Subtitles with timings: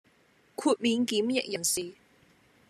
[0.55, 1.93] 豁免檢疫人士